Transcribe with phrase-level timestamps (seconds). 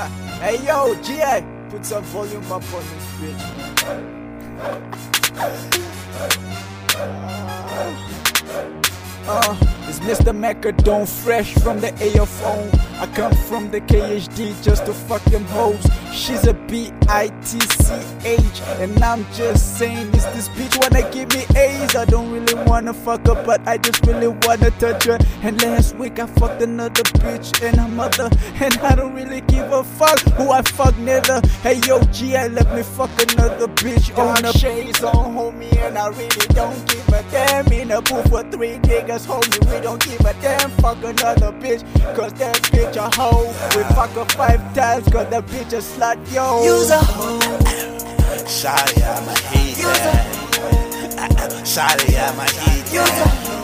[0.40, 3.60] hey yo, GA, put some volume up on this bitch.
[9.28, 9.56] Uh,
[9.88, 10.32] it's Mr.
[10.34, 12.89] Macadon fresh from the AFO.
[13.00, 15.82] I come from the KHD just to fuck them hoes.
[16.12, 17.00] She's a B-I-T-C-H
[18.78, 21.96] And I'm just saying this this bitch wanna give me A's.
[21.96, 25.18] I don't really wanna fuck her but I just really wanna touch her.
[25.40, 28.28] And last week I fucked another bitch and her mother
[28.60, 31.40] And I don't really give a fuck who I fuck neither.
[31.62, 35.96] Hey yo G I let me fuck another bitch on the shades on homie And
[35.96, 37.72] I really don't give a damn.
[37.72, 40.70] In a booth with three niggas homie We don't give a damn.
[40.82, 41.82] Fuck another bitch
[42.14, 46.18] Cause that bitch a hoe We fuck her five times cause that bitch a slut
[46.32, 47.60] yo Use a hoe
[48.50, 50.26] Shawty, I'ma hate that.
[51.64, 53.60] Shawty, I'ma hate that.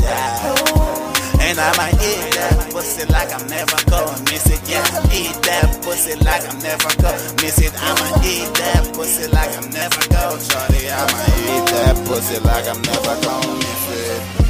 [0.00, 1.44] Yeah.
[1.44, 4.60] And I'ma eat that pussy like I'm never gonna miss it.
[4.68, 7.74] Yeah, eat that pussy like I'm never gonna miss it.
[7.74, 10.38] I'ma eat that pussy like I'm never gonna.
[10.38, 14.43] Shawty, I'ma eat that pussy like I'm never gonna miss it.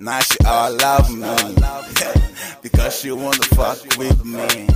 [0.00, 1.28] Now she all love me
[2.62, 4.66] because she wanna fuck with me.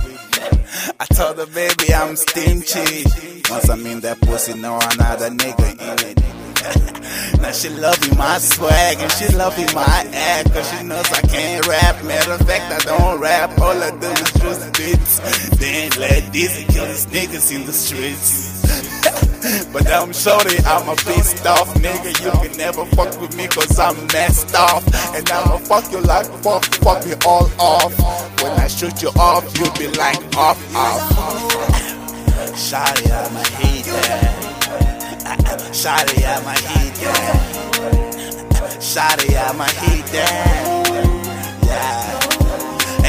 [0.99, 3.05] I told her, baby, I'm stingy.
[3.49, 6.25] Once I'm in that pussy, no another nigga in it.
[7.41, 11.67] now she loving my swag and she loving my act Cause she knows I can't
[11.67, 15.19] rap Matter of fact, I don't rap All I do is just beats
[15.57, 18.54] Then let these kill these niggas in the streets
[19.75, 22.15] But I'm shorty, I'm a pissed off nigga.
[22.23, 24.85] You can never fuck with me cause I'm messed off.
[25.13, 27.91] And I'ma fuck you like fuck, fuck me all off.
[28.41, 31.01] When I shoot you off, you'll be like off, off.
[32.55, 35.59] Shawty, I'ma hate that.
[35.73, 37.57] Shawty, I'ma hate that.
[38.79, 40.85] Shawty, I'ma hate that.
[41.65, 42.14] Yeah.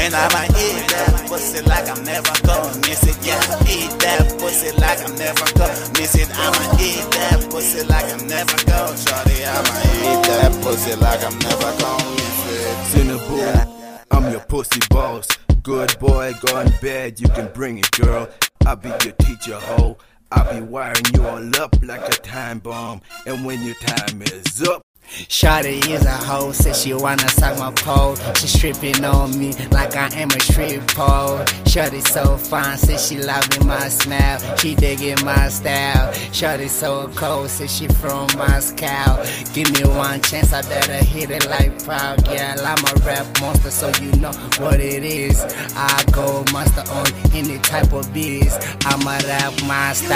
[0.07, 3.17] And I'ma eat that pussy like I'm never gonna miss it.
[3.27, 6.29] Yeah, eat that pussy like I'm never gonna miss it.
[6.31, 8.95] I'ma eat that pussy like I'm never gonna.
[8.95, 13.19] Shorty, I'ma eat that pussy like I'm never gonna miss it.
[13.19, 15.27] Cinnabon, I'm your pussy boss.
[15.61, 18.29] Good boy, gone bad, you can bring it, girl.
[18.65, 19.97] I'll be your teacher, hoe.
[20.31, 23.01] I'll be wiring you all up like a time bomb.
[23.25, 27.71] And when your time is up, Shawty is a hoe, says she wanna suck my
[27.71, 28.15] pole.
[28.35, 31.39] She stripping on me like I am a strip pole.
[31.63, 34.37] Shawty so fine, says she loving my smile.
[34.57, 36.11] She digging my style.
[36.33, 39.23] Shawty so cold, says she from Moscow.
[39.53, 42.59] Give me one chance, I better hit it like proud girl.
[42.59, 45.41] I'm a rap monster, so you know what it is.
[45.73, 48.53] I go monster on any type of biz.
[48.85, 50.13] I'm a rap monster.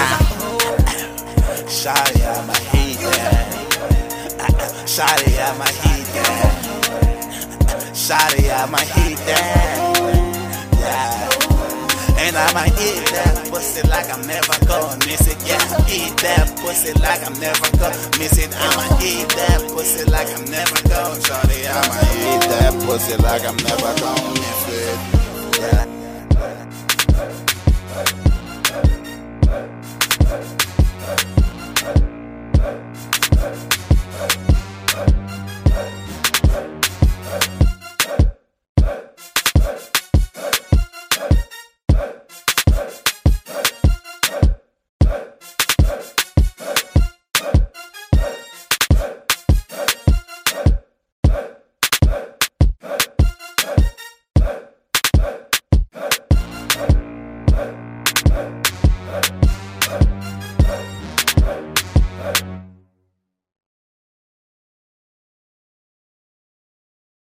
[1.72, 3.61] Shawty, I'ma
[4.88, 4.88] hate that.
[4.88, 6.72] Shawty, I'ma hate that.
[7.94, 9.78] Shawty, I'ma hate that.
[10.80, 11.30] Yeah.
[12.24, 15.38] And I'ma eat that pussy like I'm never gonna miss it.
[15.46, 15.58] Yeah,
[15.90, 18.54] eat that pussy like I'm never gonna miss it.
[18.56, 21.20] I'ma eat that pussy like I'm never gonna.
[21.20, 24.68] Shawty, I'ma eat that pussy like I'm never gonna miss
[25.98, 26.01] it.